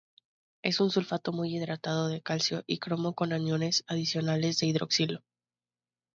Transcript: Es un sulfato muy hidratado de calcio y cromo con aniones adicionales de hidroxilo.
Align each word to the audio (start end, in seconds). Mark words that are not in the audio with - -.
Es 0.63 0.79
un 0.79 0.89
sulfato 0.89 1.31
muy 1.31 1.55
hidratado 1.55 2.07
de 2.07 2.23
calcio 2.23 2.63
y 2.65 2.79
cromo 2.79 3.13
con 3.13 3.33
aniones 3.33 3.83
adicionales 3.87 4.57
de 4.57 4.65
hidroxilo. 4.65 5.19